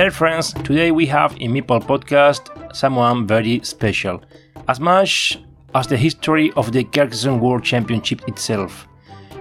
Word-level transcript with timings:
Dear 0.00 0.10
friends, 0.10 0.54
today 0.54 0.92
we 0.92 1.04
have 1.08 1.36
in 1.40 1.52
Meeple 1.52 1.82
podcast 1.82 2.74
someone 2.74 3.26
very 3.26 3.60
special, 3.62 4.22
as 4.66 4.80
much 4.80 5.38
as 5.74 5.88
the 5.88 5.96
history 5.98 6.50
of 6.56 6.72
the 6.72 6.84
Carcassonne 6.84 7.38
World 7.38 7.64
Championship 7.64 8.26
itself. 8.26 8.88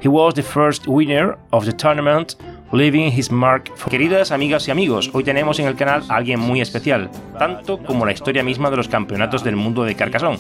He 0.02 0.10
was 0.10 0.34
the 0.34 0.44
first 0.44 0.86
winner 0.86 1.38
of 1.54 1.66
the 1.66 1.72
tournament, 1.72 2.36
Queridas 3.90 4.32
amigas 4.32 4.68
y 4.68 4.72
amigos, 4.72 5.10
hoy 5.14 5.24
tenemos 5.24 5.58
en 5.60 5.66
el 5.66 5.76
canal 5.76 6.04
a 6.08 6.16
alguien 6.18 6.40
muy 6.40 6.62
especial, 6.62 7.10
tanto 7.40 7.80
como 7.80 8.06
la 8.06 8.12
historia 8.12 8.44
misma 8.44 8.70
de 8.70 8.78
los 8.78 8.88
campeonatos 8.88 9.44
del 9.44 9.56
mundo 9.56 9.84
de 9.84 9.96
Carcassonne. 9.96 10.38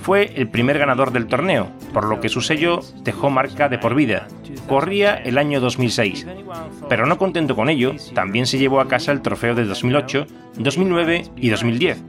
Fue 0.00 0.32
el 0.34 0.48
primer 0.48 0.78
ganador 0.78 1.12
del 1.12 1.26
torneo, 1.26 1.68
por 1.92 2.06
lo 2.06 2.20
que 2.20 2.30
su 2.30 2.40
sello 2.40 2.80
dejó 3.02 3.28
marca 3.28 3.68
de 3.68 3.76
por 3.76 3.94
vida. 3.94 4.28
Corría 4.66 5.14
el 5.14 5.36
año 5.36 5.60
2006. 5.60 6.26
Pero 6.88 7.04
no 7.04 7.18
contento 7.18 7.54
con 7.54 7.68
ello, 7.68 7.94
también 8.14 8.46
se 8.46 8.56
llevó 8.56 8.80
a 8.80 8.88
casa 8.88 9.12
el 9.12 9.20
trofeo 9.20 9.54
de 9.54 9.66
2008, 9.66 10.26
2009 10.56 11.24
y 11.36 11.50
2010. 11.50 12.02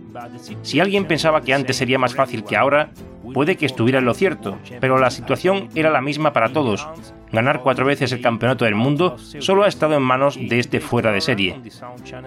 Si 0.61 0.79
alguien 0.79 1.05
pensaba 1.05 1.41
que 1.41 1.53
antes 1.53 1.75
sería 1.77 1.99
más 1.99 2.15
fácil 2.15 2.43
que 2.43 2.57
ahora, 2.57 2.89
puede 3.33 3.55
que 3.55 3.65
estuviera 3.65 3.99
en 3.99 4.05
lo 4.05 4.13
cierto, 4.13 4.57
pero 4.79 4.97
la 4.97 5.11
situación 5.11 5.69
era 5.75 5.91
la 5.91 6.01
misma 6.01 6.33
para 6.33 6.53
todos. 6.53 6.87
Ganar 7.31 7.61
cuatro 7.61 7.85
veces 7.85 8.11
el 8.11 8.21
campeonato 8.21 8.65
del 8.65 8.75
mundo 8.75 9.17
solo 9.17 9.63
ha 9.63 9.67
estado 9.67 9.95
en 9.95 10.03
manos 10.03 10.37
de 10.37 10.59
este 10.59 10.79
fuera 10.79 11.11
de 11.11 11.21
serie. 11.21 11.59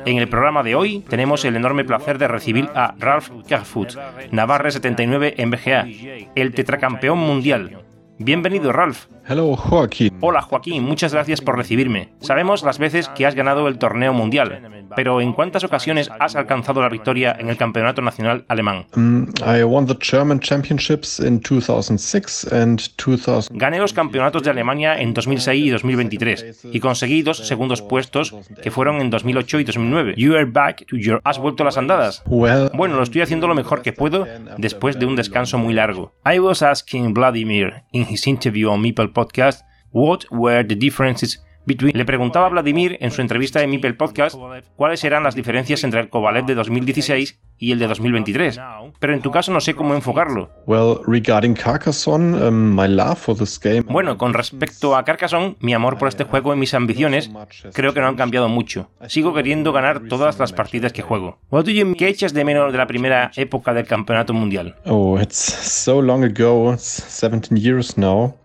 En 0.05 0.19
el 0.19 0.29
programa 0.29 0.63
de 0.63 0.75
hoy 0.75 1.01
tenemos 1.09 1.45
el 1.45 1.57
enorme 1.57 1.85
placer 1.85 2.19
de 2.19 2.29
recibir 2.29 2.69
a 2.75 2.95
Ralph 2.99 3.31
Kerfoot, 3.47 3.97
Navarre 4.31 4.71
79 4.71 5.35
MGA, 5.39 5.87
el 6.35 6.53
tetracampeón 6.55 7.19
mundial. 7.19 7.83
Bienvenido, 8.19 8.73
Ralph. 8.73 9.07
Hello, 9.31 9.55
Joaquín. 9.55 10.19
Hola, 10.23 10.43
Joaquín, 10.43 10.83
muchas 10.83 11.13
gracias 11.13 11.41
por 11.41 11.57
recibirme. 11.57 12.09
Sabemos 12.19 12.65
las 12.65 12.81
veces 12.81 13.09
que 13.11 13.27
has 13.27 13.37
ganado 13.37 13.69
el 13.69 13.79
torneo 13.79 14.13
mundial, 14.13 14.89
pero 14.97 15.21
¿en 15.21 15.33
cuántas 15.35 15.63
ocasiones 15.63 16.11
has 16.19 16.35
alcanzado 16.35 16.83
la 16.83 16.89
victoria 16.89 17.37
en 17.39 17.49
el 17.49 17.57
campeonato 17.57 18.03
nacional 18.03 18.45
alemán? 18.49 18.87
Mm, 18.97 19.27
I 19.47 19.63
won 19.63 19.87
the 19.87 19.97
German 20.01 20.41
Championships 20.41 21.21
in 21.21 21.41
2006 21.49 22.53
and 22.53 22.81
2000. 22.97 23.57
Gané 23.57 23.79
los 23.79 23.93
campeonatos 23.93 24.43
de 24.43 24.51
Alemania 24.51 25.01
en 25.01 25.15
2006 25.15 25.65
y 25.65 25.71
2023 25.71 26.65
y 26.65 26.81
conseguí 26.81 27.23
dos 27.23 27.47
segundos 27.47 27.83
puestos 27.83 28.35
que 28.61 28.73
fueron 28.73 29.01
en 29.01 29.11
2008 29.11 29.61
y 29.61 29.65
2009. 29.65 30.15
You 30.17 30.35
are 30.35 30.47
back 30.47 30.87
to 30.87 30.97
your... 30.97 31.21
¿Has 31.23 31.39
vuelto 31.39 31.63
a 31.63 31.67
las 31.67 31.79
andadas? 31.79 32.25
Well, 32.27 32.73
Bueno, 32.75 32.97
lo 32.97 33.05
estoy 33.05 33.23
haciendo 33.23 33.47
lo 33.47 33.55
mejor 33.55 33.83
que 33.83 33.93
puedo 33.93 34.27
después 34.59 34.99
de 34.99 35.07
un 35.07 35.15
descanso 35.15 35.57
muy 35.57 35.73
largo. 35.73 36.15
I 36.27 36.41
was 36.41 36.65
asking 36.65 37.15
Vladimir 37.15 37.85
in 37.93 38.09
his 38.11 38.27
interview 38.27 38.69
on 38.69 38.81
Meeple 38.81 39.20
Podcast 39.21 39.63
what 39.93 40.21
were 40.31 40.67
the 40.67 40.77
differences 40.77 41.45
between... 41.67 41.97
Le 41.97 42.05
preguntaba 42.05 42.47
a 42.47 42.49
Vladimir 42.49 42.97
en 43.01 43.11
su 43.11 43.21
entrevista 43.21 43.63
en 43.63 43.71
Meeple 43.71 43.95
Podcast 43.95 44.37
cuáles 44.77 45.05
eran 45.05 45.23
las 45.23 45.35
diferencias 45.35 45.85
entre 45.85 46.01
el 46.01 46.09
Kovalev 46.09 46.47
de 46.47 46.55
2016 46.55 47.39
y 47.59 47.73
el 47.73 47.79
de 47.79 47.87
2023. 47.87 48.59
Pero 48.99 49.13
en 49.13 49.21
tu 49.21 49.31
caso 49.31 49.53
no 49.53 49.61
sé 49.61 49.75
cómo 49.75 49.95
enfocarlo. 49.95 50.51
well, 50.67 51.01
regarding 51.07 51.55
Carcassonne, 51.55 52.35
um, 52.43 52.75
my 52.75 52.89
love 52.89 53.19
for 53.19 53.37
this 53.37 53.61
game. 53.61 53.83
Bueno, 53.83 54.17
con 54.17 54.33
respecto 54.33 54.97
a 54.97 55.05
Carcassonne, 55.05 55.57
mi 55.61 55.75
amor 55.75 55.99
por 55.99 56.09
este 56.09 56.25
juego 56.25 56.55
y 56.55 56.57
mis 56.57 56.73
ambiciones 56.73 57.31
creo 57.75 57.93
que 57.93 58.01
no 58.01 58.07
han 58.07 58.17
cambiado 58.17 58.49
mucho. 58.49 58.91
Sigo 59.09 59.35
queriendo 59.35 59.73
ganar 59.73 60.09
todas 60.09 60.39
las 60.39 60.53
partidas 60.53 60.93
que 60.93 61.03
juego. 61.03 61.39
What 61.51 61.65
do 61.67 61.73
you 61.73 61.85
mean? 61.85 61.97
¿Qué 61.97 62.09
echas 62.09 62.33
de 62.33 62.45
menos 62.45 62.73
de 62.73 62.79
la 62.79 62.87
primera 62.87 63.31
época 63.37 63.75
del 63.75 63.87
campeonato 63.87 64.33
mundial? 64.33 64.77
Oh, 64.87 65.21
it's 65.21 65.37
so 65.37 66.01
long 66.01 66.25
ago. 66.25 66.73
It's 66.73 67.05
17 67.21 67.61
years 67.61 67.99
now. 67.99 68.40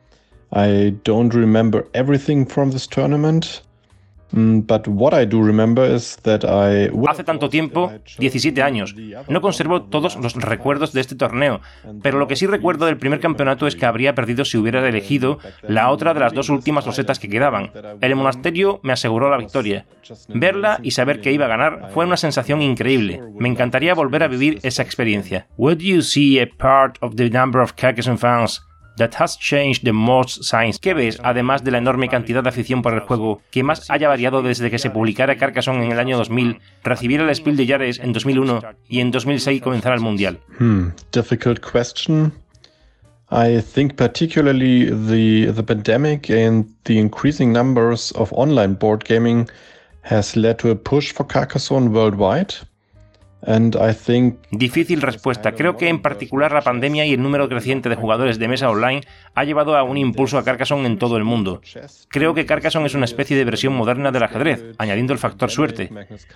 I 0.51 0.95
don't 1.03 1.33
remember 1.33 1.87
everything 1.93 2.45
from 2.45 2.71
this 2.71 2.87
tournament. 2.87 3.61
Mm, 4.35 4.65
but 4.67 4.87
what 4.87 5.13
I 5.13 5.25
do 5.25 5.41
remember 5.41 5.85
is 5.85 6.17
that 6.23 6.43
I. 6.43 6.89
Hace 7.07 7.23
tanto 7.23 7.49
tiempo, 7.49 7.91
17 8.17 8.61
años, 8.61 8.95
no 9.27 9.41
conservo 9.41 9.83
todos 9.83 10.17
los 10.17 10.35
recuerdos 10.35 10.93
de 10.93 11.01
este 11.01 11.15
torneo, 11.15 11.61
pero 12.01 12.19
lo 12.19 12.27
que 12.27 12.35
sí 12.35 12.45
recuerdo 12.45 12.85
del 12.85 12.97
primer 12.97 13.19
campeonato 13.19 13.67
es 13.67 13.75
que 13.75 13.85
habría 13.85 14.13
perdido 14.13 14.43
si 14.43 14.57
hubiera 14.57 14.87
elegido 14.87 15.39
la 15.61 15.89
otra 15.89 16.13
de 16.13 16.19
las 16.19 16.33
dos 16.33 16.49
últimas 16.49 16.85
losetas 16.85 17.19
que 17.19 17.29
quedaban. 17.29 17.71
El 18.01 18.15
monasterio 18.15 18.79
me 18.83 18.93
aseguró 18.93 19.29
la 19.29 19.37
victoria. 19.37 19.85
Verla 20.27 20.79
y 20.83 20.91
saber 20.91 21.21
que 21.21 21.31
iba 21.31 21.45
a 21.45 21.49
ganar 21.49 21.91
fue 21.93 22.05
una 22.05 22.17
sensación 22.17 22.61
increíble. 22.61 23.21
Me 23.39 23.47
encantaría 23.47 23.93
volver 23.93 24.23
a 24.23 24.27
vivir 24.27 24.59
esa 24.63 24.83
experiencia. 24.83 25.47
Would 25.57 25.79
you 25.79 26.01
see 26.01 26.41
a 26.41 26.47
part 26.47 26.97
of 27.01 27.15
the 27.15 27.29
number 27.29 27.61
of 27.61 27.73
Carcassonne 27.75 28.17
fans 28.17 28.61
that 28.97 29.11
has 29.19 29.37
changed 29.37 29.83
the 29.83 29.91
most. 29.91 30.41
¿Qué 30.81 30.93
ves, 30.93 31.19
además 31.23 31.63
de 31.63 31.71
la 31.71 31.77
enorme 31.77 32.09
cantidad 32.09 32.43
de 32.43 32.49
afición 32.49 32.81
por 32.81 32.93
el 32.93 33.01
juego, 33.01 33.41
que 33.51 33.63
más 33.63 33.89
haya 33.89 34.07
variado 34.07 34.41
desde 34.41 34.69
que 34.69 34.79
se 34.79 34.89
publicara 34.89 35.37
Carcassonne 35.37 35.85
en 35.85 35.91
el 35.91 35.99
año 35.99 36.17
2000, 36.17 36.59
recibiera 36.83 37.23
el 37.23 37.35
Spiel 37.35 37.57
de 37.57 37.67
Jahres 37.67 37.99
en 37.99 38.13
2001 38.13 38.61
y 38.87 38.99
en 38.99 39.11
2006 39.11 39.61
comenzara 39.61 39.95
el 39.95 40.01
Mundial? 40.01 40.39
Hmm, 40.59 40.89
difficult 41.11 41.59
question. 41.59 42.33
I 43.31 43.59
think 43.59 43.95
particularly 43.95 44.85
the 44.85 45.51
the 45.51 45.63
pandemic 45.63 46.29
and 46.29 46.65
the 46.83 46.99
increasing 46.99 47.51
numbers 47.51 48.11
of 48.11 48.31
online 48.33 48.75
board 48.75 49.03
gaming 49.03 49.49
has 50.01 50.35
led 50.35 50.59
to 50.59 50.69
a 50.69 50.75
push 50.75 51.11
for 51.11 51.25
Carcassonne 51.25 51.91
worldwide. 51.91 52.53
And 53.47 53.75
I 53.75 53.93
think 53.93 54.35
Difícil 54.51 55.01
respuesta. 55.01 55.51
Creo 55.51 55.77
que 55.77 55.89
en 55.89 56.01
particular 56.01 56.51
la 56.51 56.61
pandemia 56.61 57.05
y 57.05 57.13
el 57.13 57.21
número 57.21 57.49
creciente 57.49 57.89
de 57.89 57.95
jugadores 57.95 58.39
de 58.39 58.47
mesa 58.47 58.69
online 58.69 59.01
ha 59.33 59.43
llevado 59.43 59.75
a 59.75 59.83
un 59.83 59.97
impulso 59.97 60.37
a 60.37 60.43
Carcassonne 60.43 60.87
en 60.87 60.97
todo 60.97 61.17
el 61.17 61.23
mundo. 61.23 61.61
Creo 62.09 62.33
que 62.33 62.45
Carcassonne 62.45 62.87
es 62.87 62.95
una 62.95 63.05
especie 63.05 63.35
de 63.37 63.43
versión 63.45 63.73
moderna 63.73 64.11
del 64.11 64.23
ajedrez, 64.23 64.63
añadiendo 64.77 65.13
el 65.13 65.19
factor 65.19 65.51
suerte. 65.51 65.89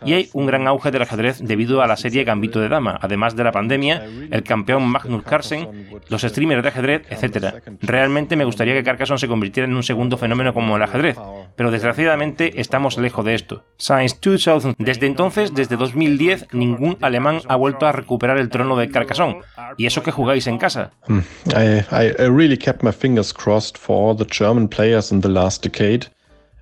Y 0.05 0.13
hay 0.13 0.29
un 0.33 0.45
gran 0.45 0.67
auge 0.67 0.91
del 0.91 1.01
ajedrez 1.01 1.39
debido 1.39 1.81
a 1.81 1.87
la 1.87 1.97
serie 1.97 2.23
Gambito 2.23 2.59
de 2.59 2.69
Dama, 2.69 2.99
además 3.01 3.35
de 3.35 3.43
la 3.43 3.51
pandemia, 3.51 4.03
el 4.29 4.43
campeón 4.43 4.83
Magnus 4.83 5.23
Carlsen, 5.23 5.89
los 6.09 6.21
streamers 6.21 6.61
de 6.63 6.69
ajedrez, 6.69 7.03
etc. 7.09 7.55
Realmente 7.81 8.35
me 8.35 8.45
gustaría 8.45 8.73
que 8.73 8.83
Carcassonne 8.83 9.19
se 9.19 9.27
convirtiera 9.27 9.67
en 9.67 9.75
un 9.75 9.83
segundo 9.83 10.17
fenómeno 10.17 10.53
como 10.53 10.75
el 10.75 10.83
ajedrez, 10.83 11.17
pero 11.55 11.71
desgraciadamente 11.71 12.59
estamos 12.59 12.97
lejos 12.97 13.23
de 13.25 13.35
esto. 13.35 13.63
Since 13.77 14.17
2000, 14.21 14.75
desde 14.77 15.07
entonces, 15.07 15.53
desde 15.53 15.77
2010, 15.77 16.47
ningún 16.53 16.97
alemán 17.01 17.41
ha 17.47 17.55
vuelto 17.55 17.85
a 17.85 17.91
recuperar 17.91 18.37
el 18.37 18.49
trono 18.49 18.75
de 18.77 18.89
Carcassonne. 18.89 19.41
Y 19.77 19.85
eso 19.85 20.03
que 20.03 20.11
jugáis 20.11 20.47
en 20.47 20.57
casa. 20.57 20.91
hmm, 21.07 21.19
I, 21.55 21.83
I 21.91 22.27
really 22.27 22.57
kept 22.57 22.83
my 22.83 22.91
fingers 22.91 23.33
crossed 23.33 23.77
for 23.77 24.15
the 24.15 24.25
German 24.25 24.67
players 24.67 25.11
in 25.11 25.21
the 25.21 25.29
last 25.29 25.63
decade. 25.63 26.07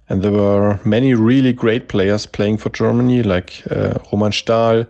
And 0.09 0.21
there 0.21 0.31
were 0.31 0.79
many 0.85 1.13
really 1.13 1.51
great 1.51 1.87
players 1.89 2.25
playing 2.25 2.59
for 2.59 2.69
Germany, 2.71 3.23
like 3.23 3.61
uh, 3.69 3.99
Roman 4.11 4.31
Stahl. 4.31 4.85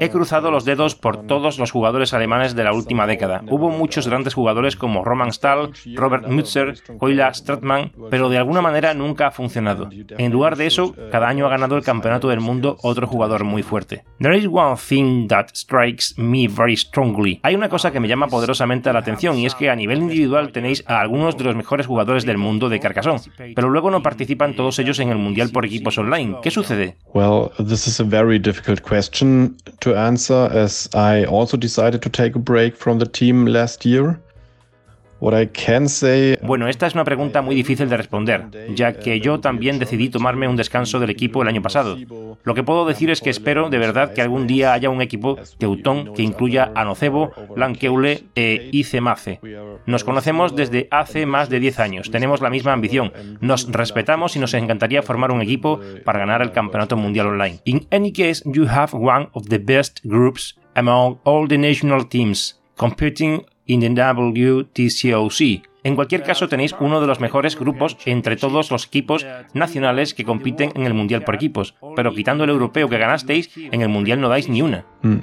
He 0.00 0.10
cruzado 0.10 0.50
los 0.52 0.64
dedos 0.64 0.94
por 0.94 1.26
todos 1.26 1.58
los 1.58 1.72
jugadores 1.72 2.14
alemanes 2.14 2.54
de 2.54 2.62
la 2.62 2.72
última 2.72 3.06
década. 3.08 3.42
Hubo 3.50 3.70
muchos 3.70 4.06
grandes 4.06 4.34
jugadores 4.34 4.76
como 4.76 5.04
Roman 5.04 5.32
Stahl, 5.32 5.72
Robert 5.96 6.28
Mützer, 6.28 6.74
Koila 6.98 7.34
Stratman, 7.34 7.92
pero 8.08 8.28
de 8.28 8.38
alguna 8.38 8.62
manera 8.62 8.94
nunca 8.94 9.26
ha 9.26 9.30
funcionado. 9.32 9.88
En 10.16 10.30
lugar 10.30 10.56
de 10.56 10.66
eso, 10.66 10.94
cada 11.10 11.28
año 11.28 11.44
ha 11.46 11.50
ganado 11.50 11.76
el 11.76 11.82
campeonato 11.82 12.28
del 12.28 12.40
mundo 12.40 12.76
otro 12.82 13.08
jugador 13.08 13.42
muy 13.42 13.62
fuerte. 13.64 14.04
There 14.20 14.36
is 14.36 14.46
one 14.46 14.76
thing 14.76 15.26
that 15.26 15.48
strikes 15.54 16.14
me 16.16 16.46
very 16.46 16.76
strongly. 16.76 17.40
Hay 17.42 17.56
una 17.56 17.68
cosa 17.68 17.90
que 17.90 18.00
me 18.00 18.08
llama 18.08 18.28
poderosamente 18.28 18.92
la 18.92 19.00
atención 19.00 19.38
y 19.38 19.46
es 19.46 19.56
que 19.56 19.70
a 19.70 19.76
nivel 19.76 19.98
individual 19.98 20.52
tenéis 20.52 20.84
a 20.86 21.00
algunos 21.00 21.36
de 21.36 21.44
los 21.44 21.56
mejores 21.56 21.86
jugadores 21.86 22.24
del 22.24 22.38
mundo 22.38 22.68
de 22.68 22.78
Carcassonne, 22.78 23.20
pero 23.54 23.70
luego 23.70 23.90
no 23.90 24.02
participan 24.02 24.54
todos 24.54 24.78
ellos 24.78 25.00
en 25.00 25.10
el 25.10 25.18
mundial 25.18 25.50
por 25.50 25.66
equipos 25.66 25.98
online. 25.98 26.36
¿Qué 26.42 26.50
sucede? 26.50 26.96
Well, 27.16 27.50
this 27.58 27.88
is 27.88 27.98
a 27.98 28.04
very 28.04 28.38
difficult 28.38 28.82
question 28.82 29.56
to 29.80 29.94
answer 29.94 30.50
as 30.52 30.86
I 30.92 31.24
also 31.24 31.56
decided 31.56 32.02
to 32.02 32.10
take 32.10 32.36
a 32.36 32.38
break 32.38 32.76
from 32.76 32.98
the 32.98 33.06
team 33.06 33.46
last 33.46 33.86
year. 33.86 34.20
Bueno, 35.20 36.68
esta 36.68 36.86
es 36.86 36.94
una 36.94 37.04
pregunta 37.04 37.42
muy 37.42 37.54
difícil 37.54 37.88
de 37.88 37.96
responder, 37.96 38.46
ya 38.74 38.92
que 38.92 39.20
yo 39.20 39.40
también 39.40 39.78
decidí 39.78 40.08
tomarme 40.08 40.48
un 40.48 40.56
descanso 40.56 41.00
del 41.00 41.10
equipo 41.10 41.42
el 41.42 41.48
año 41.48 41.62
pasado. 41.62 41.96
Lo 42.44 42.54
que 42.54 42.62
puedo 42.62 42.86
decir 42.86 43.10
es 43.10 43.20
que 43.20 43.30
espero 43.30 43.70
de 43.70 43.78
verdad 43.78 44.12
que 44.12 44.22
algún 44.22 44.46
día 44.46 44.72
haya 44.72 44.90
un 44.90 45.00
equipo 45.00 45.36
Teutón 45.58 46.14
que 46.14 46.22
incluya 46.22 46.70
a 46.74 46.84
Nocebo, 46.84 47.32
Lankeule 47.56 48.24
e 48.34 48.68
Icemace. 48.72 49.40
Nos 49.86 50.04
conocemos 50.04 50.54
desde 50.54 50.88
hace 50.90 51.26
más 51.26 51.48
de 51.48 51.60
10 51.60 51.80
años, 51.80 52.10
tenemos 52.10 52.40
la 52.40 52.50
misma 52.50 52.72
ambición, 52.72 53.12
nos 53.40 53.70
respetamos 53.70 54.36
y 54.36 54.38
nos 54.38 54.54
encantaría 54.54 55.02
formar 55.02 55.30
un 55.32 55.40
equipo 55.40 55.80
para 56.04 56.18
ganar 56.18 56.42
el 56.42 56.52
Campeonato 56.52 56.96
Mundial 56.96 57.28
Online. 57.28 57.60
In 57.64 57.86
any 57.90 58.12
case, 58.12 58.42
you 58.44 58.66
have 58.68 58.92
one 58.92 59.28
of 59.32 59.48
the 59.48 59.58
best 59.58 60.00
groups 60.04 60.56
among 60.74 61.18
all 61.24 61.48
the 61.48 61.58
national 61.58 62.06
teams 62.06 62.60
competing 62.76 63.44
in 63.66 63.80
the 63.80 63.90
WTCOC. 63.90 65.62
En 65.86 65.94
cualquier 65.94 66.24
caso, 66.24 66.48
tenéis 66.48 66.74
uno 66.80 67.00
de 67.00 67.06
los 67.06 67.20
mejores 67.20 67.56
grupos 67.56 67.96
entre 68.06 68.34
todos 68.34 68.72
los 68.72 68.86
equipos 68.86 69.24
nacionales 69.54 70.14
que 70.14 70.24
compiten 70.24 70.72
en 70.74 70.82
el 70.82 70.94
Mundial 70.94 71.22
por 71.22 71.36
equipos, 71.36 71.76
pero 71.94 72.12
quitando 72.12 72.42
el 72.42 72.50
europeo 72.50 72.88
que 72.88 72.98
ganasteis, 72.98 73.56
en 73.56 73.82
el 73.82 73.88
Mundial 73.88 74.20
no 74.20 74.28
dais 74.28 74.48
ni 74.48 74.62
una. 74.62 74.84
Hmm, 75.02 75.18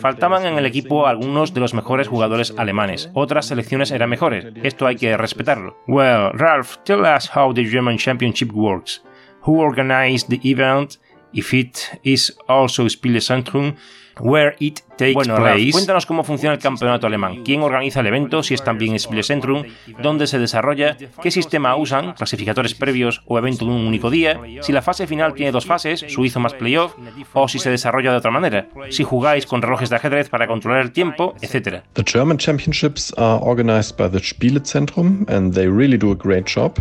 Faltaban 0.00 0.44
en 0.44 0.58
el 0.58 0.66
equipo 0.66 1.06
algunos 1.06 1.54
de 1.54 1.60
los 1.60 1.72
mejores 1.72 2.08
jugadores 2.08 2.52
alemanes, 2.58 3.10
otras 3.14 3.46
selecciones 3.46 3.90
eran 3.90 4.10
mejores, 4.10 4.48
esto 4.62 4.86
hay 4.86 4.96
que 4.96 5.16
respetarlo. 5.16 5.78
Well, 5.86 6.32
Ralph, 6.34 6.76
tell 6.84 7.00
us 7.00 7.30
how 7.34 7.54
the 7.54 7.64
German 7.64 7.96
Championship 7.96 8.52
works. 8.52 9.02
Who 9.46 9.62
organized 9.62 10.28
the 10.28 10.40
event? 10.46 10.98
If 11.32 11.54
it 11.54 11.78
is 12.02 12.36
also 12.48 12.86
Spielezentrum, 12.88 13.76
where 14.20 14.56
it 14.58 14.80
takes 14.96 15.14
bueno, 15.14 15.36
place. 15.36 15.70
cuéntanos 15.70 16.06
cómo 16.06 16.24
funciona 16.24 16.54
el 16.54 16.60
campeonato 16.60 17.06
alemán. 17.06 17.42
¿Quién 17.44 17.62
organiza 17.62 18.00
el 18.00 18.06
evento? 18.06 18.42
Si 18.42 18.54
es 18.54 18.62
también 18.62 18.98
Spielezentrum, 18.98 19.64
dónde 20.02 20.26
se 20.26 20.38
desarrolla, 20.38 20.96
qué 21.22 21.30
sistema 21.30 21.76
usan, 21.76 22.14
clasificadores 22.14 22.74
previos 22.74 23.22
o 23.26 23.38
evento 23.38 23.64
de 23.64 23.70
un 23.70 23.86
único 23.86 24.10
día, 24.10 24.40
si 24.60 24.72
la 24.72 24.82
fase 24.82 25.06
final 25.06 25.34
tiene 25.34 25.52
dos 25.52 25.66
fases, 25.66 26.04
suizo 26.08 26.40
más 26.40 26.54
playoff, 26.54 26.94
o 27.32 27.48
si 27.48 27.58
se 27.58 27.70
desarrolla 27.70 28.12
de 28.12 28.18
otra 28.18 28.30
manera, 28.30 28.68
si 28.90 29.04
jugáis 29.04 29.46
con 29.46 29.62
relojes 29.62 29.90
de 29.90 29.96
ajedrez 29.96 30.28
para 30.28 30.46
controlar 30.46 30.80
el 30.80 30.92
tiempo, 30.92 31.34
etc. 31.40 31.82
The 31.94 32.04
German 32.04 32.38
Championships 32.38 33.12
are 33.16 33.40
organized 33.42 33.96
by 33.96 34.08
the 34.08 34.20
Spielezentrum 34.20 35.26
and 35.28 35.52
they 35.54 35.68
really 35.68 35.98
do 35.98 36.12
a 36.12 36.16
great 36.16 36.46
job. 36.46 36.78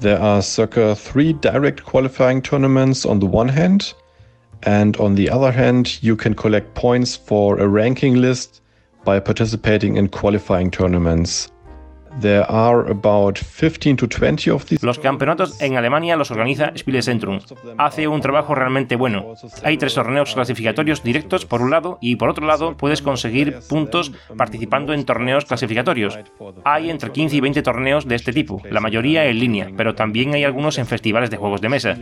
There 0.00 0.20
are 0.20 0.42
circa 0.42 0.94
three 0.94 1.32
direct 1.32 1.82
qualifying 1.84 2.42
tournaments 2.42 3.06
on 3.06 3.20
the 3.20 3.26
one 3.26 3.48
hand, 3.48 3.94
and 4.66 4.96
on 4.96 5.14
the 5.14 5.28
other 5.30 5.52
hand, 5.52 6.02
you 6.02 6.16
can 6.16 6.34
collect 6.34 6.74
points 6.74 7.16
for 7.16 7.58
a 7.58 7.68
ranking 7.68 8.14
list 8.14 8.60
by 9.04 9.20
participating 9.20 9.96
in 9.96 10.08
qualifying 10.08 10.70
tournaments. 10.70 11.50
Los 14.82 14.98
campeonatos 14.98 15.60
en 15.60 15.76
Alemania 15.76 16.16
los 16.16 16.30
organiza 16.30 16.72
Spielezentrum. 16.76 17.40
Hace 17.78 18.08
un 18.08 18.20
trabajo 18.20 18.54
realmente 18.54 18.96
bueno. 18.96 19.34
Hay 19.64 19.76
tres 19.78 19.94
torneos 19.94 20.34
clasificatorios 20.34 21.02
directos 21.02 21.44
por 21.44 21.62
un 21.62 21.70
lado 21.70 21.98
y 22.00 22.16
por 22.16 22.28
otro 22.28 22.46
lado 22.46 22.76
puedes 22.76 23.02
conseguir 23.02 23.58
puntos 23.68 24.12
participando 24.36 24.92
en 24.92 25.04
torneos 25.04 25.44
clasificatorios. 25.44 26.18
Hay 26.64 26.90
entre 26.90 27.10
15 27.10 27.36
y 27.36 27.40
20 27.40 27.62
torneos 27.62 28.06
de 28.06 28.14
este 28.14 28.32
tipo, 28.32 28.62
la 28.70 28.80
mayoría 28.80 29.24
en 29.26 29.38
línea, 29.38 29.70
pero 29.76 29.94
también 29.94 30.34
hay 30.34 30.44
algunos 30.44 30.78
en 30.78 30.86
festivales 30.86 31.30
de 31.30 31.36
juegos 31.36 31.60
de 31.60 31.68
mesa. 31.68 31.98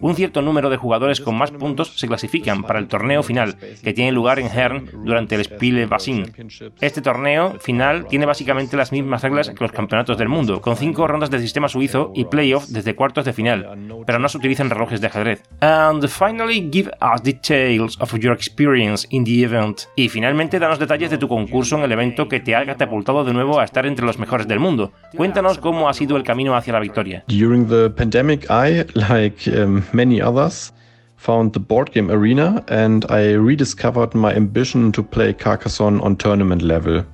Un 0.00 0.14
cierto 0.14 0.42
número 0.42 0.70
de 0.70 0.76
jugadores 0.76 1.20
con 1.20 1.36
más 1.36 1.50
puntos 1.50 1.98
se 1.98 2.06
clasifican 2.06 2.62
para 2.62 2.78
el 2.78 2.88
torneo 2.88 3.22
final, 3.22 3.56
que 3.82 3.92
tiene 3.92 4.12
lugar 4.12 4.38
en 4.38 4.46
Hern 4.46 4.90
durante 5.04 5.34
el 5.34 5.44
Spiele 5.44 5.86
Basin. 5.86 6.32
Este 6.80 7.02
torneo 7.02 7.58
final 7.60 8.06
tiene 8.06 8.26
básicamente 8.26 8.76
las 8.76 8.92
mismas 8.92 9.22
reglas 9.22 9.52
los 9.60 9.72
campeonatos 9.72 10.18
del 10.18 10.28
mundo, 10.28 10.60
con 10.60 10.76
cinco 10.76 11.06
rondas 11.06 11.30
del 11.30 11.40
sistema 11.40 11.68
suizo 11.68 12.12
y 12.14 12.24
playoff 12.24 12.66
desde 12.68 12.94
cuartos 12.94 13.24
de 13.24 13.32
final, 13.32 13.66
pero 14.06 14.18
no 14.18 14.28
se 14.28 14.38
utilizan 14.38 14.70
relojes 14.70 15.00
de 15.00 15.06
ajedrez. 15.06 15.42
And 15.60 16.06
finally, 16.08 16.68
give 16.72 16.90
us 17.00 17.22
details 17.22 18.00
of 18.00 18.14
your 18.18 18.32
experience 18.32 19.06
in 19.10 19.24
the 19.24 19.42
event. 19.42 19.82
Y 19.96 20.08
finalmente, 20.08 20.58
danos 20.58 20.78
detalles 20.78 21.10
de 21.10 21.18
tu 21.18 21.28
concurso 21.28 21.76
en 21.76 21.84
el 21.84 21.92
evento 21.92 22.28
que 22.28 22.40
te 22.40 22.54
ha 22.54 22.64
catapultado 22.64 23.24
de 23.24 23.32
nuevo 23.32 23.60
a 23.60 23.64
estar 23.64 23.86
entre 23.86 24.06
los 24.06 24.18
mejores 24.18 24.46
del 24.48 24.60
mundo. 24.60 24.92
Cuéntanos 25.16 25.58
cómo 25.58 25.88
ha 25.88 25.94
sido 25.94 26.16
el 26.16 26.22
camino 26.22 26.56
hacia 26.56 26.72
la 26.72 26.80
victoria. 26.80 27.24
During 27.28 27.66
the 27.68 27.90
pandemic, 27.90 28.46
I, 28.50 28.84
like 28.94 29.50
um, 29.50 29.82
many 29.92 30.20
others, 30.20 30.72
found 31.16 31.52
the 31.52 31.60
board 31.60 31.90
game 31.92 32.10
arena 32.10 32.62
and 32.68 33.04
I 33.10 33.32
rediscovered 33.32 34.14
my 34.14 34.34
ambition 34.34 34.92
to 34.92 35.02
play 35.02 35.32
Carcassonne 35.32 36.00
on 36.00 36.16
tournament 36.16 36.62
level. 36.62 37.04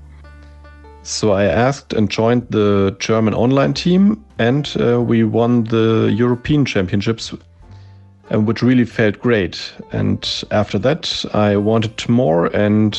So 1.02 1.32
I 1.32 1.46
asked 1.46 1.92
and 1.92 2.08
joined 2.08 2.46
the 2.50 2.96
German 3.00 3.34
online 3.34 3.74
team, 3.74 4.24
and 4.38 4.68
uh, 4.78 5.00
we 5.00 5.24
won 5.24 5.64
the 5.64 6.12
European 6.16 6.64
Championships, 6.64 7.32
uh, 7.32 8.38
which 8.40 8.62
really 8.62 8.84
felt 8.84 9.18
great. 9.20 9.72
And 9.90 10.24
after 10.50 10.78
that, 10.78 11.24
I 11.34 11.56
wanted 11.56 12.08
more 12.08 12.46
and 12.54 12.96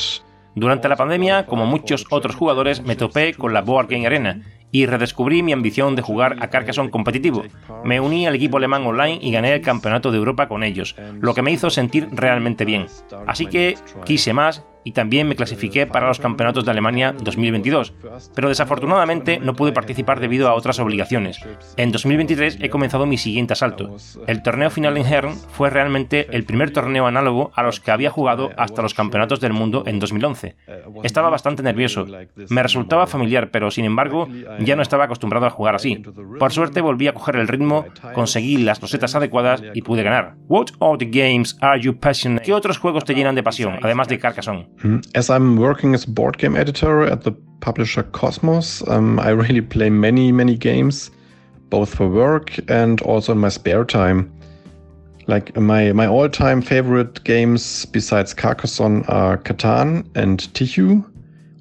Durante 0.56 0.88
la 0.88 0.96
pandemia, 0.96 1.48
como 1.48 1.66
muchos 1.66 2.06
otros 2.12 2.36
jugadores, 2.36 2.84
me 2.84 2.96
topé 2.96 3.34
con 3.34 3.54
la 3.54 3.62
Board 3.62 3.88
Game 3.90 4.06
Arena 4.06 4.40
y 4.72 4.86
redescubrí 4.86 5.42
mi 5.42 5.52
ambición 5.52 5.96
de 5.96 6.04
jugar 6.04 6.36
a 6.42 6.50
Carcassonne 6.50 6.92
competitivo. 6.92 7.44
Me 7.84 8.00
uní 8.00 8.28
al 8.28 8.36
equipo 8.36 8.58
alemán 8.58 8.86
online 8.86 9.18
y 9.22 9.32
gané 9.32 9.54
el 9.54 9.62
campeonato 9.62 10.12
de 10.12 10.18
Europa 10.18 10.48
con 10.48 10.64
ellos, 10.64 10.96
lo 11.22 11.34
que 11.34 11.42
me 11.42 11.52
hizo 11.52 11.70
sentir 11.70 12.10
realmente 12.12 12.66
bien. 12.66 12.86
Así 13.26 13.48
que 13.48 13.76
quise 14.06 14.34
más 14.34 14.64
y 14.84 14.92
también 14.92 15.28
me 15.28 15.36
clasifiqué 15.36 15.88
para 15.88 16.08
los 16.08 16.20
campeonatos 16.20 16.66
de 16.66 16.72
Alemania 16.72 17.14
2022, 17.14 17.94
pero 18.36 18.50
desafortunadamente 18.50 19.40
no 19.40 19.56
pude 19.56 19.72
participar 19.72 20.20
debido 20.20 20.50
a 20.50 20.54
otras 20.54 20.80
obligaciones. 20.80 21.40
En 21.78 21.92
2023 21.92 22.60
he 22.62 22.70
comenzado 22.70 23.06
mi 23.06 23.18
siguiente 23.18 23.54
asalto. 23.54 23.96
El 24.28 24.42
torneo 24.44 24.70
final 24.70 24.98
en 24.98 25.06
Hern 25.06 25.36
fue 25.36 25.70
realmente 25.70 26.28
el 26.32 26.44
primer 26.44 26.72
torneo 26.72 27.08
análogo 27.08 27.52
a 27.56 27.64
los 27.64 27.80
que 27.80 27.92
había 27.92 28.10
jugado 28.10 28.52
hasta 28.58 28.82
los 28.82 28.94
campeonatos 28.94 29.40
del 29.40 29.54
mundo 29.54 29.84
en 29.86 30.00
2011. 30.00 30.56
Estaba 31.04 31.30
bastante 31.30 31.64
nervioso. 31.64 32.06
Me 32.50 32.64
resultaba 32.64 33.08
familiar, 33.08 33.50
pero 33.52 33.72
sin 33.72 33.86
embargo 33.86 34.28
ya 34.60 34.76
no 34.76 34.82
estaba 34.82 35.06
acostumbrado 35.06 35.46
a 35.46 35.50
jugar 35.50 35.76
así. 35.76 36.04
Por 36.40 36.52
suerte 36.52 36.82
volví 36.82 37.08
a 37.08 37.14
coger 37.14 37.36
el 37.38 37.48
ritmo, 37.48 37.86
conseguí 38.14 38.58
las 38.58 38.82
losetas 38.82 39.16
adecuadas 39.16 39.64
y 39.74 39.82
pude 39.82 40.04
ganar. 40.04 40.36
What 40.48 40.68
other 40.80 41.08
games 41.10 41.58
are 41.62 41.80
you 41.80 41.98
passionate? 41.98 42.46
¿Qué 42.46 42.54
otros 42.54 42.78
juegos 42.78 43.06
te 43.06 43.14
llenan 43.14 43.36
de 43.36 43.44
pasión, 43.44 43.80
además 43.82 44.08
de 44.08 44.20
Carcassonne? 44.20 44.68
Hmm. 44.80 45.00
As 45.16 45.30
I'm 45.30 45.58
working 45.58 45.94
as 45.94 46.04
a 46.04 46.10
board 46.10 46.38
game 46.38 46.56
editor 46.56 47.04
at 47.04 47.24
the 47.24 47.32
publisher 47.62 48.04
Cosmos, 48.04 48.86
um, 48.90 49.20
I 49.20 49.30
really 49.30 49.62
play 49.62 49.90
many, 49.90 50.32
many 50.32 50.58
games, 50.58 51.10
both 51.70 51.96
for 51.96 52.10
work 52.10 52.60
and 52.70 53.02
also 53.02 53.32
in 53.32 53.38
my 53.38 53.50
spare 53.50 53.86
time. 53.86 54.32
Like 55.28 55.56
my, 55.56 55.94
my 55.94 56.06
all-time 56.06 56.62
favorite 56.62 57.24
games 57.24 57.86
besides 57.86 58.34
Carcassonne 58.34 59.06
are 59.08 59.38
Catan 59.38 60.06
and 60.16 60.40
Tihu, 60.54 61.06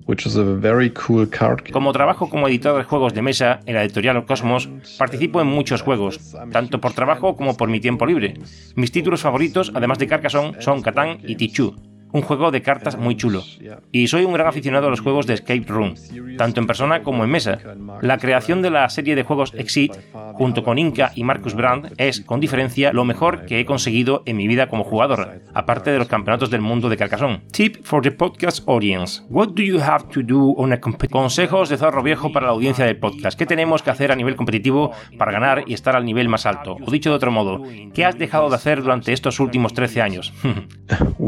which 0.06 0.26
is 0.26 0.34
a 0.34 0.42
very 0.42 0.90
cool 0.90 1.24
card 1.26 1.70
Como 1.70 1.92
trabajo 1.92 2.28
como 2.28 2.48
editor 2.48 2.76
de 2.76 2.82
juegos 2.82 3.14
de 3.14 3.22
mesa 3.22 3.60
en 3.66 3.76
la 3.76 3.84
editorial 3.84 4.26
Cosmos, 4.26 4.68
participo 4.98 5.40
en 5.40 5.46
muchos 5.46 5.82
juegos, 5.82 6.34
tanto 6.50 6.80
por 6.80 6.92
trabajo 6.92 7.36
como 7.36 7.56
por 7.56 7.68
mi 7.68 7.78
tiempo 7.78 8.04
libre. 8.04 8.34
Mis 8.74 8.90
títulos 8.90 9.22
favoritos, 9.22 9.70
además 9.72 10.00
de 10.00 10.08
Carcassonne, 10.08 10.60
son 10.60 10.82
Catán 10.82 11.18
y 11.22 11.36
Tichu 11.36 11.91
un 12.12 12.22
juego 12.22 12.50
de 12.50 12.62
cartas 12.62 12.96
muy 12.96 13.16
chulo. 13.16 13.42
Y 13.90 14.06
soy 14.06 14.24
un 14.24 14.32
gran 14.32 14.46
aficionado 14.46 14.86
a 14.86 14.90
los 14.90 15.00
juegos 15.00 15.26
de 15.26 15.34
Escape 15.34 15.64
Room, 15.66 15.94
tanto 16.36 16.60
en 16.60 16.66
persona 16.66 17.02
como 17.02 17.24
en 17.24 17.30
mesa. 17.30 17.58
La 18.00 18.18
creación 18.18 18.62
de 18.62 18.70
la 18.70 18.88
serie 18.88 19.14
de 19.14 19.22
juegos 19.22 19.52
Exit, 19.54 19.92
junto 20.34 20.62
con 20.62 20.78
Inca 20.78 21.12
y 21.14 21.24
Marcus 21.24 21.54
Brand, 21.54 21.92
es, 21.96 22.20
con 22.20 22.40
diferencia, 22.40 22.92
lo 22.92 23.04
mejor 23.04 23.46
que 23.46 23.60
he 23.60 23.64
conseguido 23.64 24.22
en 24.26 24.36
mi 24.36 24.46
vida 24.46 24.68
como 24.68 24.84
jugador, 24.84 25.42
aparte 25.54 25.90
de 25.90 25.98
los 25.98 26.08
campeonatos 26.08 26.50
del 26.50 26.60
mundo 26.60 26.88
de 26.88 26.96
Carcassonne. 26.96 27.42
Tip 27.50 27.84
for 27.84 28.02
the 28.02 28.12
podcast 28.12 28.66
audience. 28.68 29.22
What 29.28 29.48
do 29.48 29.62
you 29.62 29.80
have 29.80 30.04
to 30.12 30.22
do 30.22 30.54
on 30.56 30.72
a 30.72 30.80
Consejos 31.10 31.68
de 31.68 31.76
zorro 31.76 32.02
viejo 32.02 32.32
para 32.32 32.46
la 32.46 32.52
audiencia 32.52 32.84
del 32.84 32.96
podcast. 32.96 33.38
¿Qué 33.38 33.46
tenemos 33.46 33.82
que 33.82 33.90
hacer 33.90 34.12
a 34.12 34.16
nivel 34.16 34.36
competitivo 34.36 34.92
para 35.16 35.32
ganar 35.32 35.64
y 35.66 35.74
estar 35.74 35.96
al 35.96 36.04
nivel 36.04 36.28
más 36.28 36.46
alto? 36.46 36.76
O 36.84 36.90
dicho 36.90 37.10
de 37.10 37.16
otro 37.16 37.30
modo, 37.30 37.62
¿qué 37.94 38.04
has 38.04 38.18
dejado 38.18 38.48
de 38.48 38.56
hacer 38.56 38.82
durante 38.82 39.12
estos 39.12 39.40
últimos 39.40 39.72
13 39.72 40.02
años? 40.02 40.32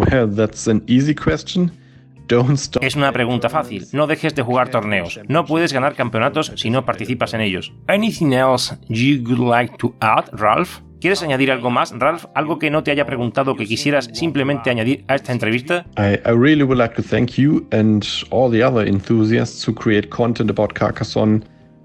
Es 2.81 2.97
una 2.97 3.13
pregunta 3.13 3.51
fácil. 3.51 3.87
No 3.93 4.07
dejes 4.07 4.35
de 4.35 4.43
jugar 4.43 4.71
torneos. 4.71 5.21
No 5.29 5.45
puedes 5.45 5.73
ganar 5.73 5.95
campeonatos 5.95 6.53
si 6.57 6.71
no 6.71 6.85
participas 6.85 7.35
en 7.35 7.43
ellos. 7.43 7.73
Anything 7.87 8.33
else 8.33 8.77
you 8.89 9.23
would 9.25 9.39
like 9.39 9.77
to 9.79 9.95
add, 10.01 10.25
Ralph? 10.33 10.81
¿Quieres 11.01 11.23
añadir 11.23 11.53
algo 11.53 11.69
más, 11.69 11.93
Ralph? 11.99 12.25
¿Algo 12.35 12.59
que 12.59 12.71
no 12.71 12.83
te 12.83 12.91
haya 12.91 13.05
preguntado 13.05 13.57
que 13.57 13.67
quisieras 13.67 14.09
simplemente 14.15 14.71
añadir 14.71 15.05
a 15.07 15.17
esta 15.17 15.33
entrevista? 15.33 15.85
I, 15.99 16.19
I 16.27 16.33
really 16.33 16.63
would 16.63 16.79
like 16.79 16.95
to 16.95 17.03
thank 17.03 17.33
you 17.33 17.67
and 17.73 18.03
all 18.31 18.51
the 18.51 18.65
other 18.65 18.89
enthusiasts 18.89 19.69
who 19.69 19.75
create 19.75 20.09
content 20.09 20.49
about 20.51 20.73
Carcassonne 20.73 21.45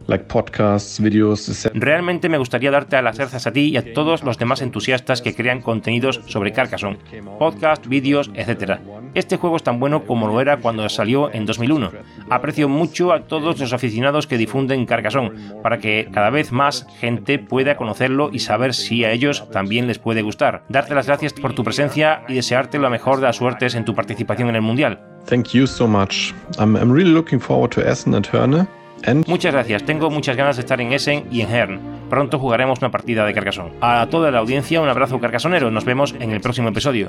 like 0.10 0.26
podcasts, 0.26 1.00
videos, 1.00 1.48
etc. 1.48 1.72
Realmente 1.76 2.28
me 2.28 2.38
gustaría 2.38 2.72
darte 2.72 3.02
las 3.02 3.18
gracias 3.18 3.48
a 3.48 3.54
ti 3.54 3.70
y 3.70 3.78
a 3.78 3.94
todos 3.94 4.24
los 4.24 4.38
demás 4.38 4.62
entusiastas 4.62 5.22
que 5.22 5.36
crean 5.36 5.62
contenidos 5.62 6.22
sobre 6.26 6.52
Carcassonne, 6.52 6.98
podcast, 7.38 7.86
vídeos, 7.88 8.32
etc. 8.34 8.80
Este 9.14 9.38
juego 9.38 9.56
es 9.56 9.64
tan 9.64 9.80
bueno 9.80 10.06
como 10.06 10.28
lo 10.28 10.42
era 10.42 10.58
cuando 10.58 10.88
salió 10.90 11.32
en 11.34 11.46
2001. 11.46 11.92
Aprecio 12.30 12.68
mucho 12.68 13.14
a 13.14 13.22
todos 13.22 13.60
los 13.60 13.74
aficionados 13.74 14.28
que 14.28 14.38
difunden 14.38 14.86
Carcassonne 14.86 15.32
para 15.62 15.78
que 15.78 16.10
cada 16.12 16.30
vez 16.30 16.52
más 16.52 16.88
gente 17.00 17.40
pueda 17.40 17.78
conocerlo 17.78 18.30
y 18.34 18.40
saber 18.40 18.74
si 18.74 19.06
a 19.06 19.12
ellos 19.12 19.50
también 19.52 19.88
les 19.88 20.00
puede 20.00 20.22
gustar. 20.22 20.64
Darte 20.70 20.96
las 20.96 21.08
gracias 21.08 21.34
por 21.34 21.54
tu 21.54 21.64
presencia 21.64 22.24
y 22.28 22.34
desearte 22.34 22.80
la 22.80 22.90
mejor 22.90 23.18
de 23.18 23.28
las 23.28 23.36
suertes 23.36 23.76
en 23.76 23.86
tu 23.86 23.94
participación 23.94 24.50
en 24.50 24.56
el 24.56 24.62
Mundial. 24.62 25.00
Thank 25.26 25.50
you 25.50 25.68
so 25.68 25.88
much. 25.88 26.34
I'm, 26.58 26.76
I'm 26.76 26.92
really 26.92 27.12
looking 27.12 27.40
forward 27.40 27.72
to 27.72 27.82
Essen 27.82 28.16
and 28.16 28.26
Herne. 28.26 28.68
Muchas 29.28 29.54
gracias, 29.54 29.84
tengo 29.84 30.10
muchas 30.10 30.36
ganas 30.36 30.58
de 30.58 30.62
estar 30.62 30.80
en 30.82 30.94
Essen 30.94 31.26
y 31.32 31.42
en 31.42 31.50
Hern. 31.54 31.80
Pronto 32.10 32.40
jugaremos 32.40 32.80
una 32.80 32.92
partida 32.92 33.26
de 33.26 33.34
Carcassonne. 33.34 33.72
A 33.82 34.08
toda 34.10 34.32
la 34.32 34.40
audiencia 34.40 34.82
un 34.82 34.90
abrazo 34.90 35.20
carcasonero, 35.20 35.72
nos 35.72 35.86
vemos 35.86 36.16
en 36.20 36.32
el 36.32 36.42
próximo 36.42 36.70
episodio. 36.70 37.08